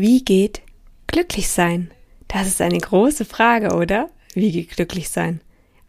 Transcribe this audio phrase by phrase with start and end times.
[0.00, 0.62] Wie geht
[1.08, 1.90] glücklich sein?
[2.26, 4.08] Das ist eine große Frage, oder?
[4.32, 5.42] Wie geht glücklich sein?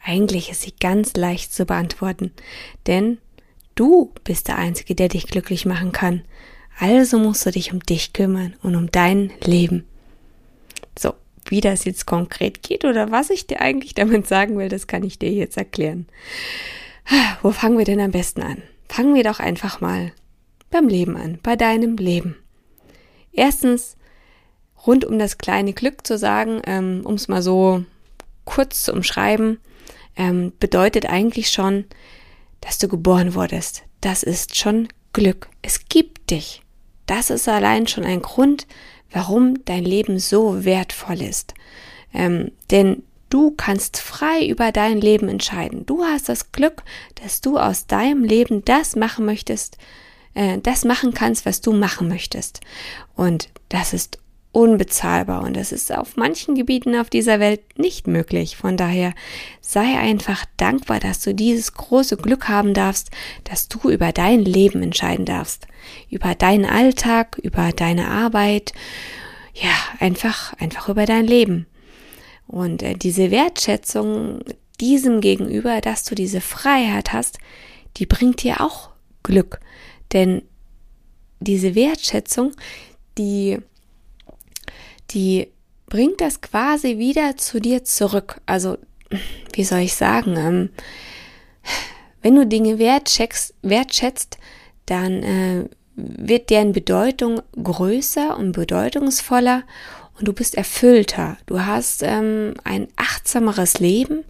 [0.03, 2.33] Eigentlich ist sie ganz leicht zu beantworten,
[2.87, 3.19] denn
[3.75, 6.23] du bist der Einzige, der dich glücklich machen kann.
[6.77, 9.85] Also musst du dich um dich kümmern und um dein Leben.
[10.99, 11.13] So,
[11.45, 15.03] wie das jetzt konkret geht oder was ich dir eigentlich damit sagen will, das kann
[15.03, 16.05] ich dir jetzt erklären.
[17.41, 18.61] Wo fangen wir denn am besten an?
[18.89, 20.11] Fangen wir doch einfach mal
[20.69, 22.35] beim Leben an, bei deinem Leben.
[23.31, 23.95] Erstens,
[24.85, 27.83] rund um das kleine Glück zu sagen, ähm, um es mal so
[28.45, 29.59] kurz zu umschreiben,
[30.15, 31.85] ähm, bedeutet eigentlich schon,
[32.59, 33.83] dass du geboren wurdest.
[34.01, 35.49] Das ist schon Glück.
[35.61, 36.61] Es gibt dich.
[37.05, 38.67] Das ist allein schon ein Grund,
[39.11, 41.53] warum dein Leben so wertvoll ist.
[42.13, 45.85] Ähm, denn du kannst frei über dein Leben entscheiden.
[45.85, 46.83] Du hast das Glück,
[47.15, 49.77] dass du aus deinem Leben das machen möchtest,
[50.33, 52.61] äh, das machen kannst, was du machen möchtest.
[53.15, 54.20] Und das ist
[54.51, 58.57] unbezahlbar und das ist auf manchen Gebieten auf dieser Welt nicht möglich.
[58.57, 59.13] Von daher
[59.61, 63.11] sei einfach dankbar, dass du dieses große Glück haben darfst,
[63.45, 65.67] dass du über dein Leben entscheiden darfst,
[66.09, 68.73] über deinen Alltag, über deine Arbeit,
[69.53, 71.65] ja, einfach, einfach über dein Leben.
[72.47, 74.43] Und äh, diese Wertschätzung
[74.81, 77.39] diesem gegenüber, dass du diese Freiheit hast,
[77.97, 78.89] die bringt dir auch
[79.23, 79.59] Glück.
[80.11, 80.41] Denn
[81.39, 82.53] diese Wertschätzung,
[83.17, 83.59] die
[85.13, 85.47] die
[85.87, 88.39] bringt das quasi wieder zu dir zurück.
[88.45, 88.77] Also,
[89.53, 90.69] wie soll ich sagen, ähm,
[92.21, 94.37] wenn du Dinge wertschätzt, wertschätzt
[94.85, 99.63] dann äh, wird deren Bedeutung größer und bedeutungsvoller
[100.17, 101.37] und du bist erfüllter.
[101.45, 104.23] Du hast ähm, ein achtsameres Leben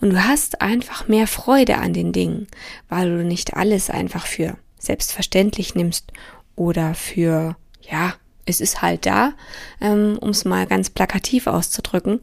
[0.00, 2.46] und du hast einfach mehr Freude an den Dingen,
[2.88, 6.12] weil du nicht alles einfach für selbstverständlich nimmst
[6.56, 8.14] oder für, ja,
[8.46, 9.32] es ist halt da,
[9.80, 12.20] ähm, um es mal ganz plakativ auszudrücken.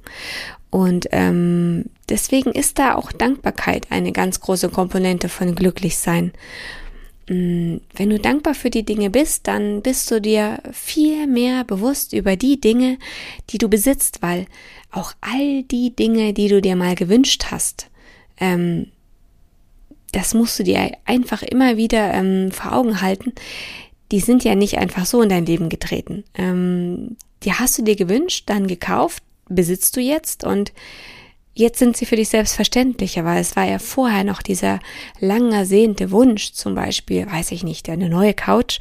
[0.70, 6.32] Und ähm, deswegen ist da auch Dankbarkeit eine ganz große Komponente von Glücklichsein.
[7.28, 12.14] Mm, wenn du dankbar für die Dinge bist, dann bist du dir viel mehr bewusst
[12.14, 12.98] über die Dinge,
[13.50, 14.46] die du besitzt, weil
[14.92, 17.90] auch all die Dinge, die du dir mal gewünscht hast,
[18.40, 18.88] ähm,
[20.14, 23.34] das musst du dir einfach immer wieder ähm, vor Augen halten
[24.12, 26.24] die sind ja nicht einfach so in dein Leben getreten.
[26.36, 30.74] Ähm, die hast du dir gewünscht, dann gekauft, besitzt du jetzt und
[31.54, 34.80] jetzt sind sie für dich selbstverständlicher, weil es war ja vorher noch dieser
[35.20, 38.80] lang ersehnte Wunsch, zum Beispiel, weiß ich nicht, eine neue Couch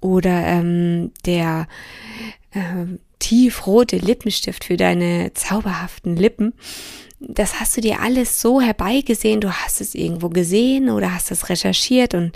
[0.00, 1.68] oder ähm, der
[2.52, 6.54] äh, tiefrote Lippenstift für deine zauberhaften Lippen.
[7.20, 11.50] Das hast du dir alles so herbeigesehen, du hast es irgendwo gesehen oder hast es
[11.50, 12.32] recherchiert und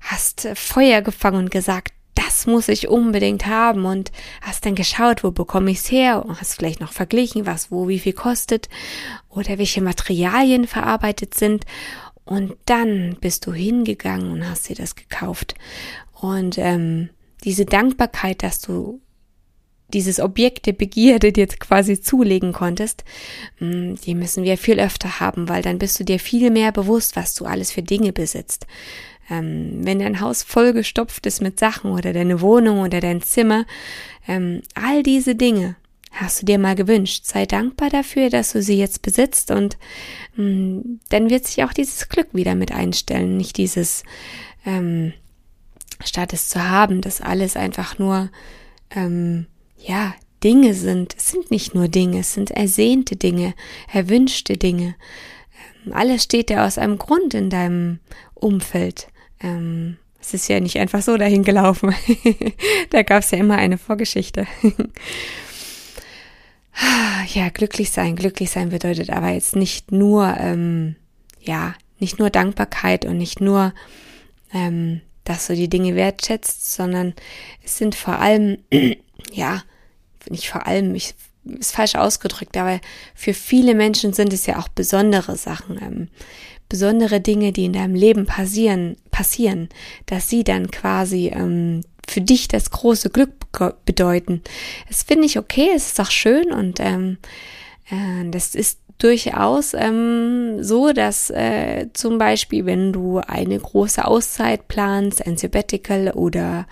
[0.00, 5.30] hast Feuer gefangen und gesagt, das muss ich unbedingt haben und hast dann geschaut, wo
[5.30, 8.68] bekomme ich es her und hast vielleicht noch verglichen, was wo wie viel kostet
[9.28, 11.66] oder welche Materialien verarbeitet sind.
[12.24, 15.54] Und dann bist du hingegangen und hast dir das gekauft.
[16.12, 17.10] Und ähm,
[17.44, 19.00] diese Dankbarkeit, dass du
[19.92, 23.04] dieses Objekt der Begierde dir quasi zulegen konntest,
[23.60, 27.14] mm, die müssen wir viel öfter haben, weil dann bist du dir viel mehr bewusst,
[27.14, 28.66] was du alles für Dinge besitzt
[29.30, 33.66] ähm, wenn dein Haus vollgestopft ist mit Sachen oder deine Wohnung oder dein Zimmer,
[34.28, 35.76] ähm, all diese Dinge
[36.12, 37.24] hast du dir mal gewünscht.
[37.24, 39.76] Sei dankbar dafür, dass du sie jetzt besitzt und
[40.38, 44.02] ähm, dann wird sich auch dieses Glück wieder mit einstellen, nicht dieses
[44.64, 45.12] ähm,
[46.04, 48.30] statt es zu haben, dass alles einfach nur
[48.94, 49.46] ähm,
[49.78, 51.14] ja Dinge sind.
[51.16, 53.54] Es sind nicht nur Dinge, es sind ersehnte Dinge,
[53.92, 54.94] erwünschte Dinge.
[55.84, 58.00] Ähm, alles steht ja aus einem Grund in deinem
[58.34, 59.08] Umfeld.
[59.40, 61.94] Ähm, es ist ja nicht einfach so dahin gelaufen.
[62.90, 64.46] da gab es ja immer eine Vorgeschichte.
[67.34, 68.16] ja, glücklich sein.
[68.16, 70.96] Glücklich sein bedeutet aber jetzt nicht nur, ähm,
[71.40, 73.72] ja, nicht nur Dankbarkeit und nicht nur,
[74.52, 77.14] ähm, dass du die Dinge wertschätzt, sondern
[77.64, 78.58] es sind vor allem,
[79.32, 79.62] ja,
[80.28, 81.14] nicht vor allem, ich
[81.58, 82.80] ist falsch ausgedrückt, aber
[83.14, 85.80] für viele Menschen sind es ja auch besondere Sachen.
[85.80, 86.08] Ähm,
[86.68, 89.68] besondere Dinge, die in deinem Leben passieren, passieren,
[90.06, 93.30] dass sie dann quasi ähm, für dich das große Glück
[93.84, 94.42] bedeuten.
[94.88, 97.18] Das finde ich okay, es ist auch schön und ähm,
[97.90, 104.68] äh, das ist durchaus ähm, so, dass äh, zum Beispiel, wenn du eine große Auszeit
[104.68, 106.66] planst, ein Sabbatical oder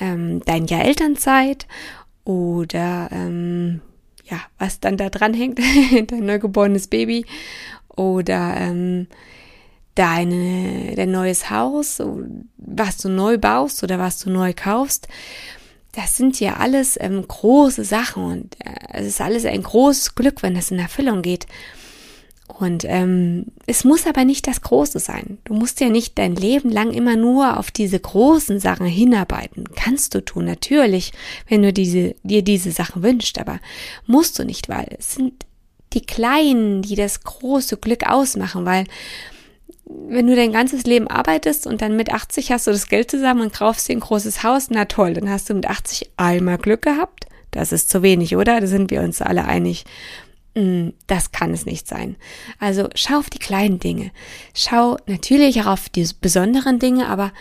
[0.00, 1.66] ähm, dein Jahr Elternzeit
[2.24, 3.80] oder ähm,
[4.24, 5.58] ja, was dann da dran hängt,
[6.10, 7.24] dein neugeborenes Baby
[7.98, 9.08] oder ähm,
[9.94, 12.00] deine, dein neues Haus,
[12.56, 15.08] was du neu baust oder was du neu kaufst.
[15.92, 20.42] Das sind ja alles ähm, große Sachen und äh, es ist alles ein großes Glück,
[20.42, 21.46] wenn das in Erfüllung geht.
[22.46, 25.38] Und ähm, es muss aber nicht das Große sein.
[25.44, 29.64] Du musst ja nicht dein Leben lang immer nur auf diese großen Sachen hinarbeiten.
[29.76, 31.12] Kannst du tun, natürlich,
[31.48, 33.60] wenn du diese, dir diese Sachen wünschst, aber
[34.06, 35.44] musst du nicht, weil es sind
[35.92, 38.84] die Kleinen, die das große Glück ausmachen, weil
[39.84, 43.40] wenn du dein ganzes Leben arbeitest und dann mit 80 hast du das Geld zusammen
[43.40, 46.82] und kaufst dir ein großes Haus, na toll, dann hast du mit 80 einmal Glück
[46.82, 47.26] gehabt.
[47.50, 48.60] Das ist zu wenig, oder?
[48.60, 49.84] Da sind wir uns alle einig.
[50.54, 52.16] Hm, das kann es nicht sein.
[52.58, 54.10] Also schau auf die kleinen Dinge.
[54.54, 57.32] Schau natürlich auch auf die besonderen Dinge, aber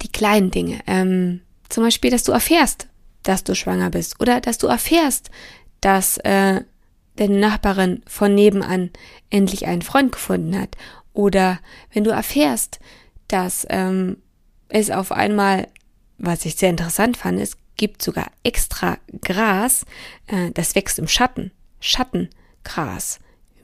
[0.00, 0.80] die kleinen Dinge.
[0.86, 2.88] Ähm, zum Beispiel, dass du erfährst,
[3.22, 5.30] dass du schwanger bist oder dass du erfährst,
[5.80, 6.62] dass äh,
[7.20, 8.90] deine Nachbarin von nebenan
[9.28, 10.76] endlich einen Freund gefunden hat
[11.12, 11.60] oder
[11.92, 12.80] wenn du erfährst,
[13.28, 14.16] dass ähm,
[14.68, 15.68] es auf einmal,
[16.18, 19.84] was ich sehr interessant fand, es gibt sogar extra Gras,
[20.28, 21.52] äh, das wächst im Schatten.
[21.80, 23.20] Schattengras.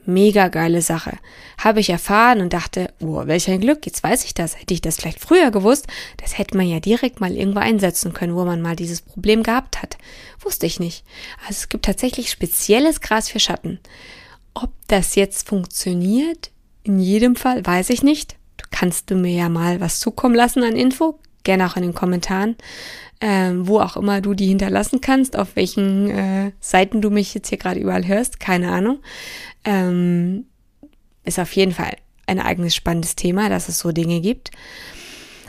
[0.07, 1.17] Mega geile Sache.
[1.57, 4.57] Habe ich erfahren und dachte, oh, welch ein Glück, jetzt weiß ich das.
[4.57, 8.33] Hätte ich das vielleicht früher gewusst, das hätte man ja direkt mal irgendwo einsetzen können,
[8.33, 9.97] wo man mal dieses Problem gehabt hat.
[10.39, 11.03] Wusste ich nicht.
[11.41, 13.81] Also es gibt tatsächlich spezielles Gras für Schatten.
[14.53, 16.51] Ob das jetzt funktioniert,
[16.83, 18.37] in jedem Fall, weiß ich nicht.
[18.55, 21.95] Du kannst du mir ja mal was zukommen lassen an Info, gerne auch in den
[21.95, 22.55] Kommentaren,
[23.21, 27.49] ähm, wo auch immer du die hinterlassen kannst, auf welchen äh, Seiten du mich jetzt
[27.49, 28.99] hier gerade überall hörst, keine Ahnung.
[29.63, 30.45] Ähm,
[31.23, 31.95] ist auf jeden Fall
[32.27, 34.51] ein eigenes spannendes Thema, dass es so Dinge gibt.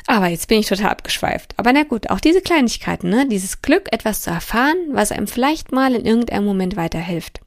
[0.06, 1.53] Aber jetzt bin ich total abgeschweift.
[1.59, 3.29] Aber na gut, auch diese Kleinigkeiten, ne?
[3.29, 7.41] dieses Glück, etwas zu erfahren, was einem vielleicht mal in irgendeinem Moment weiterhilft.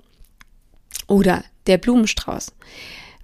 [1.07, 2.53] Oder der Blumenstrauß.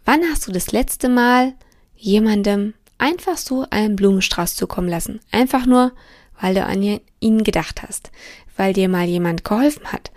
[0.06, 1.54] Wann hast du das letzte Mal
[1.96, 5.20] jemandem einfach so einen Blumenstrauß zukommen lassen?
[5.32, 5.94] Einfach nur,
[6.40, 8.12] weil du an ihn gedacht hast,
[8.56, 10.12] weil dir mal jemand geholfen hat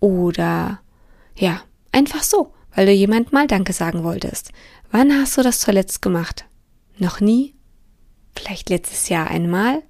[0.00, 0.80] oder
[1.36, 1.62] ja,
[1.92, 4.52] einfach so, weil du jemand mal Danke sagen wolltest.
[4.90, 6.44] Wann hast du das zuletzt gemacht?
[6.98, 7.54] Noch nie?
[8.34, 9.82] Vielleicht letztes Jahr einmal?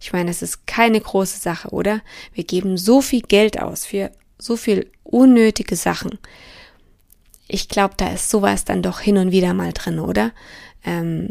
[0.00, 2.02] Ich meine, es ist keine große Sache, oder?
[2.32, 6.18] Wir geben so viel Geld aus für so viel unnötige Sachen
[7.48, 10.32] ich glaube, da ist sowas dann doch hin und wieder mal drin, oder?
[10.84, 11.30] Ähm,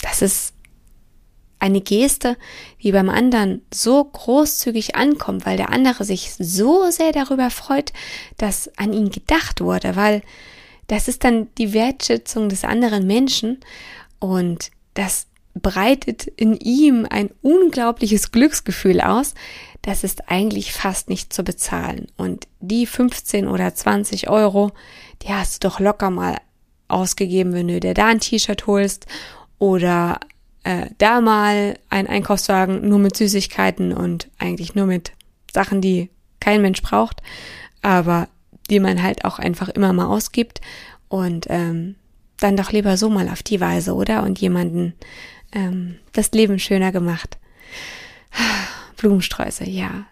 [0.00, 0.54] das ist
[1.58, 2.36] eine Geste,
[2.82, 7.92] die beim anderen so großzügig ankommt, weil der andere sich so sehr darüber freut,
[8.36, 10.22] dass an ihn gedacht wurde, weil
[10.88, 13.60] das ist dann die Wertschätzung des anderen Menschen
[14.18, 19.34] und das breitet in ihm ein unglaubliches Glücksgefühl aus,
[19.82, 22.06] das ist eigentlich fast nicht zu bezahlen.
[22.16, 24.72] Und die 15 oder 20 Euro,
[25.22, 26.36] die hast du doch locker mal
[26.92, 29.06] ausgegeben, wenn du dir da ein T-Shirt holst
[29.58, 30.20] oder
[30.64, 35.12] äh, da mal ein Einkaufswagen nur mit Süßigkeiten und eigentlich nur mit
[35.52, 37.22] Sachen, die kein Mensch braucht,
[37.82, 38.28] aber
[38.70, 40.60] die man halt auch einfach immer mal ausgibt
[41.08, 41.96] und ähm,
[42.38, 44.22] dann doch lieber so mal auf die Weise, oder?
[44.22, 44.94] Und jemanden
[45.52, 47.38] ähm, das Leben schöner gemacht.
[48.96, 50.06] Blumensträuße, ja.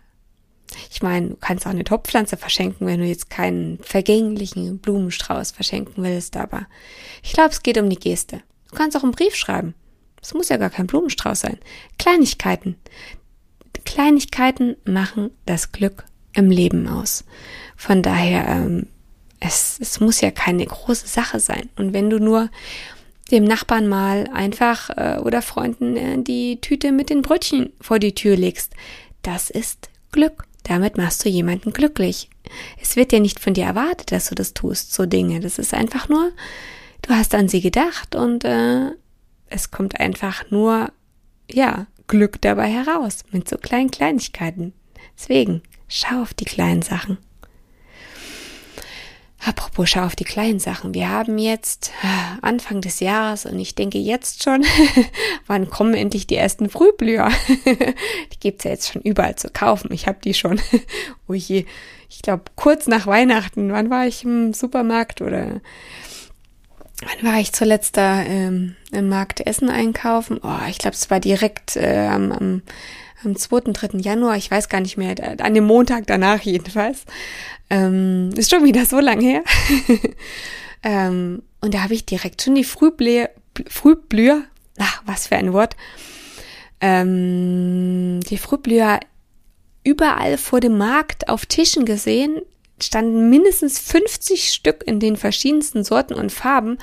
[0.91, 6.03] Ich meine, du kannst auch eine Topfpflanze verschenken, wenn du jetzt keinen vergänglichen Blumenstrauß verschenken
[6.03, 6.67] willst, aber
[7.23, 8.43] ich glaube, es geht um die Geste.
[8.71, 9.75] Du kannst auch einen Brief schreiben.
[10.23, 11.59] Es muss ja gar kein Blumenstrauß sein.
[11.99, 12.77] Kleinigkeiten.
[13.85, 17.25] Kleinigkeiten machen das Glück im Leben aus.
[17.77, 18.87] Von daher, ähm,
[19.41, 21.71] es, es muss ja keine große Sache sein.
[21.77, 22.51] Und wenn du nur
[23.31, 28.15] dem Nachbarn mal einfach äh, oder Freunden äh, die Tüte mit den Brötchen vor die
[28.15, 28.75] Tür legst.
[29.23, 30.45] Das ist Glück.
[30.65, 32.29] Damit machst du jemanden glücklich.
[32.81, 35.41] Es wird ja nicht von dir erwartet, dass du das tust, so Dinge.
[35.41, 36.33] Das ist einfach nur,
[37.03, 38.91] du hast an sie gedacht und äh,
[39.47, 40.93] es kommt einfach nur,
[41.51, 44.73] ja, Glück dabei heraus mit so kleinen Kleinigkeiten.
[45.17, 47.19] Deswegen, schau auf die kleinen Sachen.
[49.45, 50.93] Apropos, schau auf die kleinen Sachen.
[50.93, 52.07] Wir haben jetzt äh,
[52.43, 54.65] Anfang des Jahres und ich denke jetzt schon,
[55.47, 57.31] wann kommen endlich die ersten Frühblüher?
[57.65, 59.93] die gibt's ja jetzt schon überall zu kaufen.
[59.93, 60.61] Ich habe die schon,
[61.29, 61.65] oh je,
[62.11, 65.61] ich glaube kurz nach Weihnachten, wann war ich im Supermarkt oder
[67.03, 70.39] Wann war ich zuletzt da ähm, im Markt Essen einkaufen?
[70.43, 72.63] Oh, ich glaube, es war direkt äh, am, am,
[73.25, 73.99] am 2., 3.
[74.01, 77.07] Januar, ich weiß gar nicht mehr, an dem Montag danach jedenfalls.
[77.71, 79.43] Ähm, ist schon wieder so lang her.
[80.83, 83.31] ähm, und da habe ich direkt schon die Frühblüher,
[83.69, 84.43] Frühblüher,
[84.79, 85.77] ach, was für ein Wort,
[86.81, 89.01] ähm, die Frühblüher
[89.85, 92.43] überall vor dem Markt auf Tischen gesehen,
[92.83, 96.79] standen mindestens 50 Stück in den verschiedensten Sorten und Farben.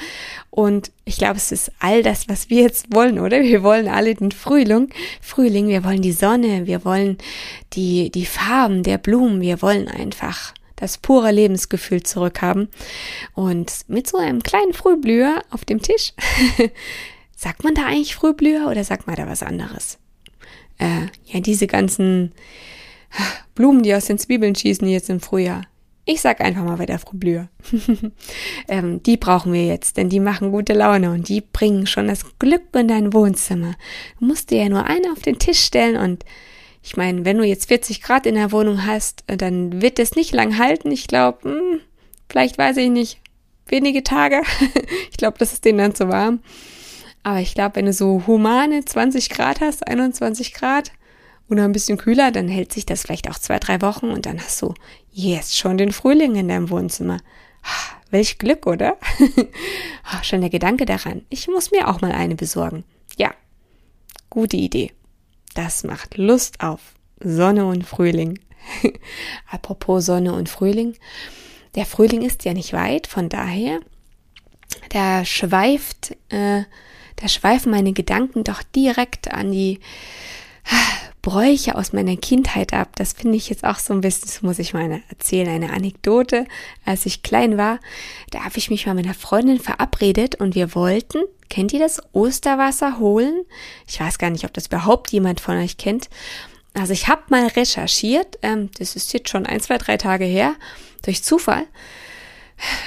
[0.51, 3.41] Und ich glaube, es ist all das, was wir jetzt wollen, oder?
[3.41, 4.89] Wir wollen alle den Frühling,
[5.22, 7.17] Frühling, wir wollen die Sonne, wir wollen
[7.74, 12.70] die, die Farben der Blumen, wir wollen einfach das pure Lebensgefühl zurückhaben.
[13.34, 16.14] Und mit so einem kleinen Frühblüher auf dem Tisch,
[17.36, 19.98] sagt man da eigentlich Frühblüher oder sagt man da was anderes?
[20.78, 22.32] Äh, ja, diese ganzen
[23.56, 25.64] Blumen, die aus den Zwiebeln schießen jetzt im Frühjahr.
[26.10, 27.50] Ich sag einfach mal weiter Frühblüher.
[28.70, 32.24] ähm, die brauchen wir jetzt, denn die machen gute Laune und die bringen schon das
[32.40, 33.76] Glück in dein Wohnzimmer.
[34.20, 36.24] Du musst dir ja nur eine auf den Tisch stellen und
[36.88, 40.15] ich meine, wenn du jetzt 40 Grad in der Wohnung hast, äh, dann wird es
[40.15, 40.89] nicht lang halten.
[40.89, 41.82] Ich glaube, hm,
[42.29, 43.20] vielleicht weiß ich nicht,
[43.65, 44.41] wenige Tage.
[45.12, 46.39] ich glaube, das ist denen dann zu warm.
[47.24, 50.94] Aber ich glaube, wenn du so humane 20 Grad hast, 21 Grad,
[51.50, 54.39] oder ein bisschen kühler, dann hält sich das vielleicht auch zwei, drei Wochen und dann
[54.39, 54.74] hast du
[55.12, 57.20] jetzt schon den Frühling in deinem Wohnzimmer.
[58.12, 58.98] Welch Glück, oder?
[60.24, 61.25] schon der Gedanke daran.
[61.29, 62.86] Ich muss mir auch mal eine besorgen.
[63.17, 63.34] Ja,
[64.29, 64.94] gute Idee.
[65.58, 68.38] Das macht Lust auf Sonne und Frühling.
[69.50, 70.94] Apropos Sonne und Frühling.
[71.74, 73.80] Der Frühling ist ja nicht weit, von daher,
[74.90, 76.62] da schweift, äh,
[77.16, 79.80] da schweifen meine Gedanken doch direkt an die
[81.28, 82.96] Bräuche aus meiner Kindheit ab.
[82.96, 86.46] Das finde ich jetzt auch so ein bisschen, das muss ich mal erzählen, eine Anekdote.
[86.86, 87.82] Als ich klein war,
[88.30, 91.20] da habe ich mich mal mit einer Freundin verabredet und wir wollten,
[91.50, 93.44] kennt ihr das, Osterwasser holen?
[93.90, 96.10] Ich weiß gar nicht, ob das überhaupt jemand von euch kennt.
[96.74, 100.56] Also ich habe mal recherchiert, ähm, das ist jetzt schon ein, zwei, drei Tage her,
[101.04, 101.66] durch Zufall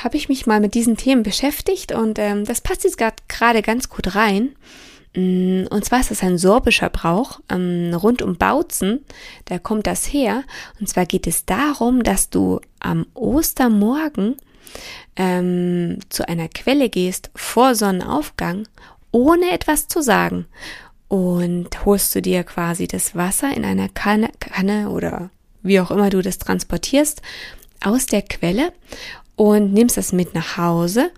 [0.03, 2.97] habe ich mich mal mit diesen Themen beschäftigt und ähm, das passt jetzt
[3.29, 4.57] gerade ganz gut rein.
[5.15, 9.05] Mm, und zwar ist das ein sorbischer Brauch ähm, rund um Bautzen.
[9.47, 10.45] Da kommt das her.
[10.79, 14.37] Und zwar geht es darum, dass du am Ostermorgen
[15.17, 18.69] ähm, zu einer Quelle gehst vor Sonnenaufgang,
[19.11, 20.47] ohne etwas zu sagen.
[21.09, 25.31] Und holst du dir quasi das Wasser in einer Kanne, Kanne oder
[25.63, 27.21] wie auch immer du das transportierst
[27.83, 28.73] aus der Quelle
[29.35, 31.11] und nimmst das mit nach Hause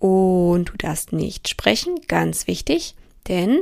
[0.00, 2.94] und du darfst nicht sprechen, ganz wichtig.
[3.26, 3.60] Denn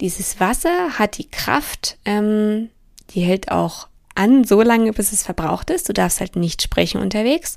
[0.00, 2.70] dieses Wasser hat die Kraft, ähm,
[3.10, 5.88] die hält auch an, so lange, bis es verbraucht ist.
[5.88, 7.54] Du darfst halt nicht sprechen unterwegs,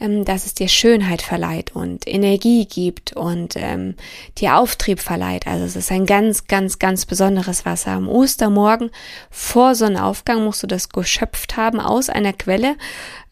[0.00, 3.94] ähm, dass es dir Schönheit verleiht und Energie gibt und ähm,
[4.38, 5.46] dir Auftrieb verleiht.
[5.46, 7.92] Also es ist ein ganz, ganz, ganz besonderes Wasser.
[7.92, 8.90] Am Ostermorgen
[9.30, 12.74] vor Sonnenaufgang musst du das geschöpft haben aus einer Quelle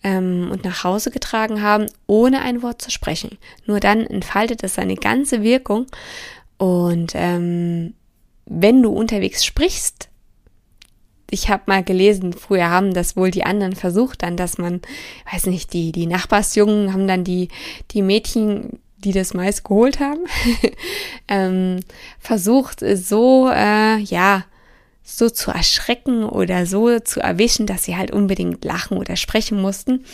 [0.04, 3.38] ähm, und nach Hause getragen haben, ohne ein Wort zu sprechen.
[3.66, 5.86] Nur dann entfaltet es seine ganze Wirkung
[6.58, 7.94] und ähm,
[8.44, 10.08] wenn du unterwegs sprichst,
[11.30, 14.80] ich habe mal gelesen, früher haben das wohl die anderen versucht, dann, dass man,
[15.30, 17.48] weiß nicht, die die Nachbarsjungen haben dann die
[17.90, 20.20] die Mädchen, die das meist geholt haben,
[21.28, 21.80] ähm,
[22.18, 24.44] versucht so äh, ja
[25.04, 30.04] so zu erschrecken oder so zu erwischen, dass sie halt unbedingt lachen oder sprechen mussten.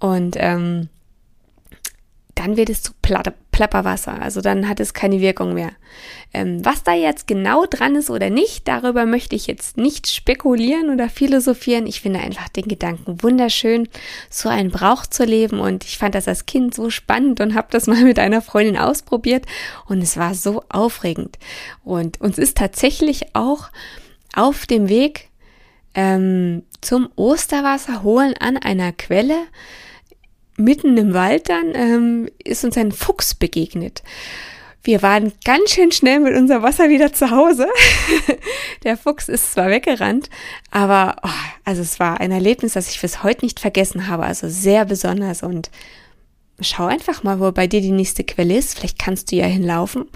[0.00, 0.88] Und ähm,
[2.38, 4.22] dann wird es zu Plapperwasser.
[4.22, 5.72] Also dann hat es keine Wirkung mehr.
[6.32, 10.90] Ähm, was da jetzt genau dran ist oder nicht, darüber möchte ich jetzt nicht spekulieren
[10.90, 11.88] oder philosophieren.
[11.88, 13.88] Ich finde einfach den Gedanken wunderschön,
[14.30, 15.58] so einen Brauch zu leben.
[15.58, 18.76] Und ich fand das als Kind so spannend und habe das mal mit einer Freundin
[18.76, 19.44] ausprobiert.
[19.86, 21.38] Und es war so aufregend.
[21.82, 23.70] Und uns ist tatsächlich auch
[24.32, 25.28] auf dem Weg
[25.94, 29.38] ähm, zum Osterwasser holen an einer Quelle
[30.58, 34.02] mitten im Wald dann ähm, ist uns ein Fuchs begegnet.
[34.82, 37.68] Wir waren ganz schön schnell mit unserem Wasser wieder zu Hause.
[38.84, 40.30] Der Fuchs ist zwar weggerannt,
[40.70, 41.28] aber oh,
[41.64, 44.24] also es war ein Erlebnis, das ich bis heute nicht vergessen habe.
[44.24, 45.70] Also sehr besonders und
[46.60, 48.78] schau einfach mal, wo bei dir die nächste Quelle ist.
[48.78, 50.06] Vielleicht kannst du ja hinlaufen.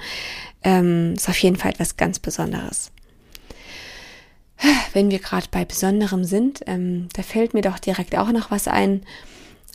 [0.65, 2.93] Ähm, ist auf jeden Fall etwas ganz Besonderes.
[4.93, 8.69] Wenn wir gerade bei Besonderem sind, ähm, da fällt mir doch direkt auch noch was
[8.69, 9.03] ein.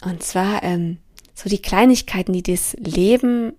[0.04, 0.98] Und zwar ähm,
[1.34, 3.54] so die Kleinigkeiten, die das Leben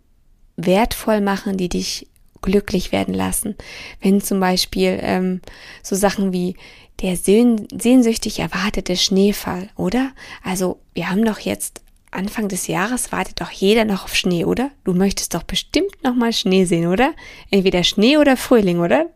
[0.57, 2.09] wertvoll machen, die dich
[2.43, 3.57] glücklich werden lassen.
[4.01, 5.41] Wenn zum Beispiel ähm,
[5.83, 6.57] so Sachen wie
[7.01, 10.13] der sehnsüchtig erwartete Schneefall, oder?
[10.43, 14.71] Also wir haben doch jetzt Anfang des Jahres wartet doch jeder noch auf Schnee, oder?
[14.85, 17.13] Du möchtest doch bestimmt noch mal Schnee sehen, oder?
[17.51, 19.07] Entweder Schnee oder Frühling, oder?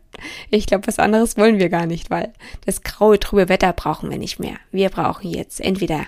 [0.51, 2.31] Ich glaube, was anderes wollen wir gar nicht, weil
[2.65, 4.57] das graue, trübe Wetter brauchen wir nicht mehr.
[4.71, 6.05] Wir brauchen jetzt entweder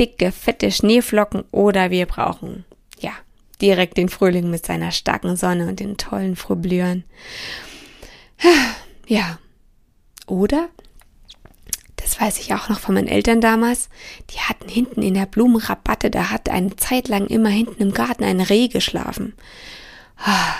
[0.00, 2.64] dicke, fette Schneeflocken oder wir brauchen,
[2.98, 3.12] ja,
[3.60, 7.04] direkt den Frühling mit seiner starken Sonne und den tollen Frühblühern.
[9.06, 9.38] Ja.
[10.26, 10.68] Oder
[11.96, 13.88] das weiß ich auch noch von meinen Eltern damals,
[14.30, 18.24] die hatten hinten in der Blumenrabatte, da hat eine Zeit lang immer hinten im Garten
[18.24, 19.34] ein Reh geschlafen.
[20.16, 20.54] Ah,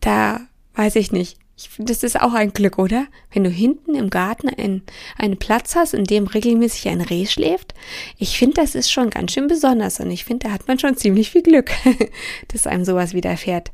[0.00, 0.40] da
[0.74, 1.38] weiß ich nicht.
[1.56, 3.06] Ich das ist auch ein Glück, oder?
[3.32, 4.82] Wenn du hinten im Garten ein,
[5.16, 7.74] einen Platz hast, in dem regelmäßig ein Reh schläft.
[8.18, 10.96] Ich finde, das ist schon ganz schön besonders und ich finde, da hat man schon
[10.96, 11.70] ziemlich viel Glück,
[12.48, 13.70] dass einem sowas widerfährt.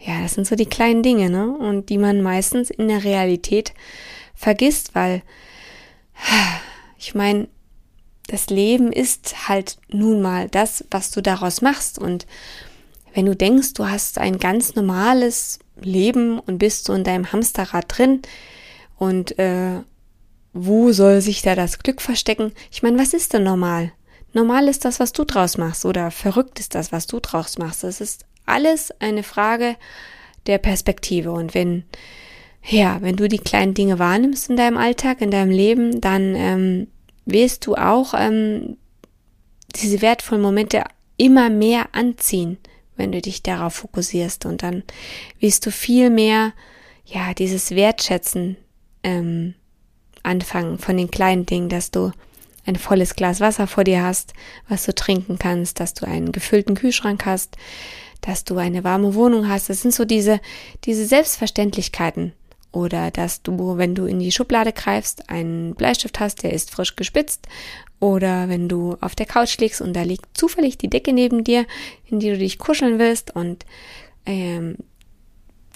[0.00, 1.56] Ja, das sind so die kleinen Dinge, ne?
[1.56, 3.74] Und die man meistens in der Realität
[4.34, 5.22] vergisst, weil
[6.98, 7.48] ich meine,
[8.26, 11.98] das Leben ist halt nun mal das, was du daraus machst.
[11.98, 12.26] Und
[13.12, 17.84] wenn du denkst, du hast ein ganz normales Leben und bist so in deinem Hamsterrad
[17.88, 18.22] drin
[18.96, 19.80] und äh,
[20.52, 22.52] wo soll sich da das Glück verstecken?
[22.70, 23.92] Ich meine, was ist denn normal?
[24.32, 27.84] Normal ist das, was du draus machst oder verrückt ist das, was du draus machst.
[27.84, 29.76] Es ist alles eine Frage
[30.46, 31.30] der Perspektive.
[31.32, 31.84] Und wenn
[32.62, 36.86] ja, wenn du die kleinen Dinge wahrnimmst in deinem Alltag, in deinem Leben, dann ähm,
[37.24, 38.76] wirst du auch ähm,
[39.74, 40.84] diese wertvollen Momente
[41.16, 42.58] immer mehr anziehen,
[43.00, 44.46] wenn du dich darauf fokussierst.
[44.46, 44.84] Und dann
[45.40, 46.52] wirst du viel mehr,
[47.04, 48.56] ja, dieses Wertschätzen
[49.02, 49.54] ähm,
[50.22, 52.12] anfangen von den kleinen Dingen, dass du
[52.66, 54.34] ein volles Glas Wasser vor dir hast,
[54.68, 57.56] was du trinken kannst, dass du einen gefüllten Kühlschrank hast,
[58.20, 59.70] dass du eine warme Wohnung hast.
[59.70, 60.40] Das sind so diese,
[60.84, 62.32] diese Selbstverständlichkeiten,
[62.72, 66.96] oder dass du, wenn du in die Schublade greifst, einen Bleistift hast, der ist frisch
[66.96, 67.48] gespitzt
[67.98, 71.66] oder wenn du auf der Couch liegst und da liegt zufällig die Decke neben dir,
[72.06, 73.66] in die du dich kuscheln willst und
[74.26, 74.76] ähm,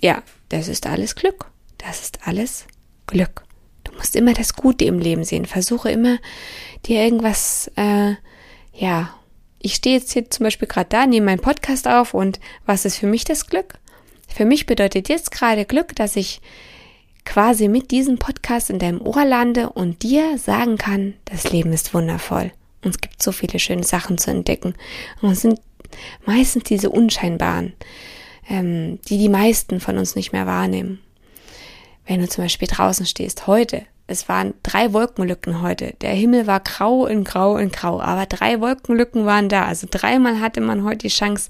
[0.02, 1.46] ja, das ist alles Glück.
[1.78, 2.66] Das ist alles
[3.06, 3.44] Glück.
[3.84, 5.46] Du musst immer das Gute im Leben sehen.
[5.46, 6.18] Versuche immer
[6.86, 8.14] dir irgendwas, äh,
[8.72, 9.14] ja,
[9.58, 12.98] ich stehe jetzt hier zum Beispiel gerade da, nehme meinen Podcast auf und was ist
[12.98, 13.78] für mich das Glück?
[14.28, 16.40] Für mich bedeutet jetzt gerade Glück, dass ich
[17.24, 21.94] quasi mit diesem Podcast in deinem Ohr lande und dir sagen kann, das Leben ist
[21.94, 22.52] wundervoll.
[22.82, 24.74] Und es gibt so viele schöne Sachen zu entdecken.
[25.22, 25.60] Und es sind
[26.26, 27.72] meistens diese unscheinbaren,
[28.48, 31.00] ähm, die die meisten von uns nicht mehr wahrnehmen.
[32.06, 35.94] Wenn du zum Beispiel draußen stehst, heute, es waren drei Wolkenlücken heute.
[36.02, 39.64] Der Himmel war grau in grau in grau, aber drei Wolkenlücken waren da.
[39.64, 41.48] Also dreimal hatte man heute die Chance,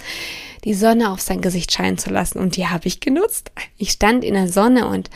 [0.63, 2.39] die Sonne auf sein Gesicht scheinen zu lassen.
[2.39, 3.51] Und die habe ich genutzt.
[3.77, 5.11] Ich stand in der Sonne und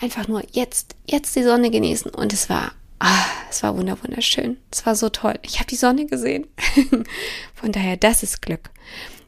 [0.00, 2.10] einfach nur jetzt, jetzt die Sonne genießen.
[2.10, 4.56] Und es war, ah, es war wunderschön.
[4.70, 5.38] Es war so toll.
[5.42, 6.46] Ich habe die Sonne gesehen.
[7.54, 8.70] Von daher, das ist Glück.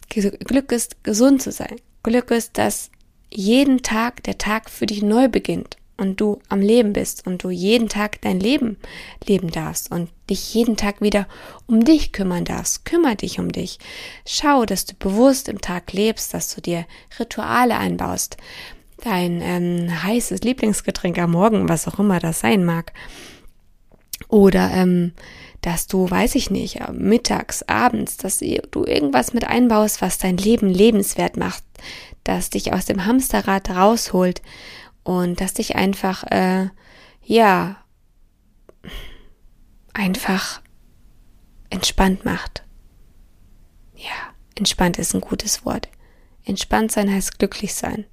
[0.09, 1.77] Glück ist, gesund zu sein.
[2.03, 2.91] Glück ist, dass
[3.31, 7.51] jeden Tag der Tag für dich neu beginnt und du am Leben bist und du
[7.51, 8.77] jeden Tag dein Leben
[9.25, 11.27] leben darfst und dich jeden Tag wieder
[11.67, 12.85] um dich kümmern darfst.
[12.85, 13.79] Kümmer dich um dich.
[14.27, 16.87] Schau, dass du bewusst im Tag lebst, dass du dir
[17.19, 18.37] Rituale einbaust,
[19.03, 22.93] dein ähm, heißes Lieblingsgetränk am Morgen, was auch immer das sein mag.
[24.29, 25.13] Oder ähm,
[25.61, 30.37] dass du, weiß ich nicht, äh, mittags, abends, dass du irgendwas mit einbaust, was dein
[30.37, 31.65] Leben lebenswert macht,
[32.25, 34.41] das dich aus dem Hamsterrad rausholt
[35.03, 36.69] und das dich einfach, äh,
[37.25, 37.77] ja,
[39.93, 40.61] einfach
[41.71, 42.63] entspannt macht.
[43.97, 45.89] Ja, entspannt ist ein gutes Wort.
[46.45, 48.05] Entspannt sein heißt glücklich sein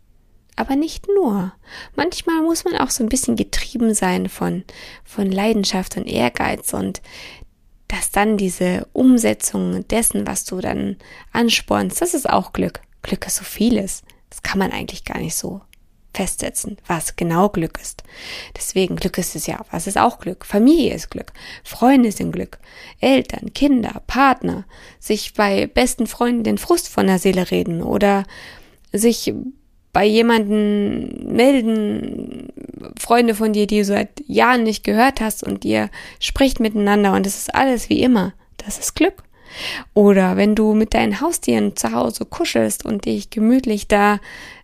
[0.60, 1.54] aber nicht nur.
[1.96, 4.64] Manchmal muss man auch so ein bisschen getrieben sein von,
[5.04, 7.02] von Leidenschaft und Ehrgeiz und
[7.88, 10.98] dass dann diese Umsetzung dessen, was du dann
[11.32, 12.82] anspornst, das ist auch Glück.
[13.02, 14.04] Glück ist so vieles.
[14.30, 15.62] Das kann man eigentlich gar nicht so
[16.14, 18.04] festsetzen, was genau Glück ist.
[18.56, 19.64] Deswegen, Glück ist es ja.
[19.72, 20.46] Was ist auch Glück?
[20.46, 21.32] Familie ist Glück.
[21.64, 22.60] Freunde sind Glück.
[23.00, 24.66] Eltern, Kinder, Partner.
[25.00, 28.26] Sich bei besten Freunden den Frust von der Seele reden oder
[28.92, 29.34] sich
[30.00, 32.48] bei jemanden melden,
[32.98, 35.90] Freunde von dir, die du seit Jahren nicht gehört hast und ihr
[36.22, 38.32] spricht miteinander und es ist alles wie immer.
[38.56, 39.24] Das ist Glück.
[39.94, 44.22] Oder wenn du mit deinen Haustieren zu Hause kuschelst und dich gemütlich da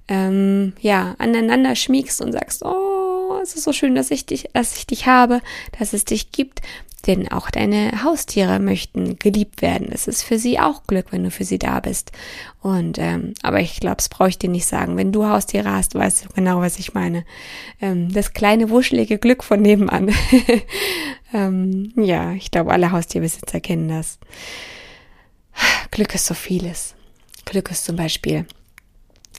[0.08, 3.05] ähm, ja aneinander schmiegst und sagst, oh,
[3.45, 5.41] es ist so schön, dass ich dich, dass ich dich habe,
[5.77, 6.62] dass es dich gibt,
[7.08, 9.89] denn auch deine Haustiere möchten geliebt werden.
[9.91, 12.12] Es ist für sie auch Glück, wenn du für sie da bist.
[12.62, 14.97] Und ähm, aber ich glaube, es brauche ich dir nicht sagen.
[14.97, 17.23] Wenn du Haustiere hast, weißt du genau, was ich meine.
[17.79, 20.12] Ähm, das kleine wuschelige Glück von nebenan.
[21.34, 24.17] ähm, ja, ich glaube, alle Haustierbesitzer kennen das.
[25.91, 26.95] Glück ist so vieles.
[27.45, 28.47] Glück ist zum Beispiel,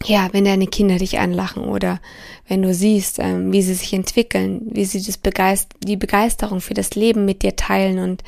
[0.05, 2.01] ja, wenn deine Kinder dich anlachen oder
[2.47, 6.75] wenn du siehst, ähm, wie sie sich entwickeln, wie sie das Begeist die Begeisterung für
[6.75, 8.23] das Leben mit dir teilen und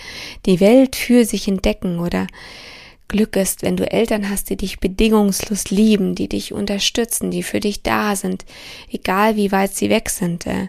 [0.46, 2.26] die Welt für sich entdecken oder
[3.06, 7.60] Glück ist, wenn du Eltern hast, die dich bedingungslos lieben, die dich unterstützen, die für
[7.60, 8.44] dich da sind,
[8.90, 10.46] egal wie weit sie weg sind.
[10.46, 10.68] Äh,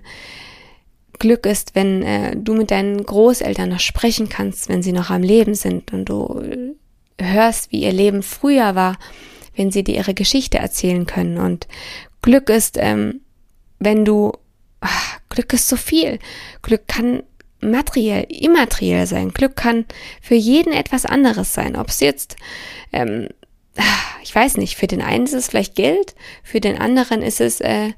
[1.18, 5.22] Glück ist, wenn äh, du mit deinen Großeltern noch sprechen kannst, wenn sie noch am
[5.22, 6.42] Leben sind und du
[7.20, 8.98] hörst, wie ihr Leben früher war,
[9.60, 11.38] wenn sie dir ihre Geschichte erzählen können.
[11.38, 11.68] Und
[12.22, 13.20] Glück ist, ähm,
[13.78, 14.32] wenn du,
[14.80, 16.18] ach, Glück ist so viel.
[16.62, 17.24] Glück kann
[17.60, 19.32] materiell, immateriell sein.
[19.32, 19.86] Glück kann
[20.22, 21.76] für jeden etwas anderes sein.
[21.76, 22.38] Ob es jetzt,
[22.94, 23.28] ähm,
[24.24, 27.60] ich weiß nicht, für den einen ist es vielleicht Geld, für den anderen ist es
[27.60, 27.92] äh,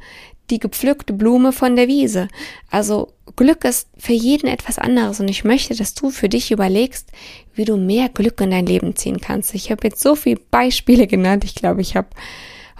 [0.51, 2.27] die gepflückte Blume von der Wiese.
[2.69, 7.09] Also Glück ist für jeden etwas anderes und ich möchte, dass du für dich überlegst,
[7.55, 9.55] wie du mehr Glück in dein Leben ziehen kannst.
[9.55, 11.43] Ich habe jetzt so viele Beispiele genannt.
[11.43, 12.09] Ich glaube, ich habe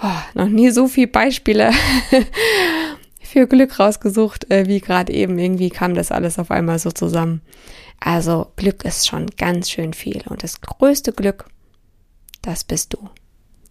[0.04, 1.72] oh, noch nie so viele Beispiele
[3.22, 5.40] für Glück rausgesucht, äh, wie gerade eben.
[5.40, 7.42] Irgendwie kam das alles auf einmal so zusammen.
[8.00, 11.46] Also Glück ist schon ganz schön viel und das größte Glück,
[12.42, 13.10] das bist du.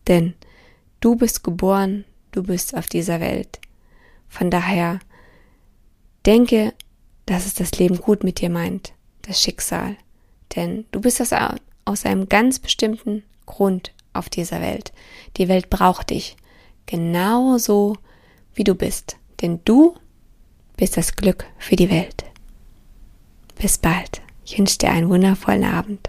[0.06, 0.34] Denn
[1.00, 3.58] du bist geboren, du bist auf dieser Welt.
[4.30, 5.00] Von daher
[6.24, 6.72] denke,
[7.26, 9.96] dass es das Leben gut mit dir meint, das Schicksal.
[10.56, 11.32] Denn du bist aus,
[11.84, 14.92] aus einem ganz bestimmten Grund auf dieser Welt.
[15.36, 16.36] Die Welt braucht dich.
[16.86, 17.96] Genauso
[18.54, 19.16] wie du bist.
[19.42, 19.96] Denn du
[20.76, 22.24] bist das Glück für die Welt.
[23.60, 24.22] Bis bald.
[24.44, 26.08] Ich wünsche dir einen wundervollen Abend.